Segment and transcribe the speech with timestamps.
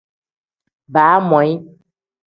[0.93, 1.53] Baamoyi.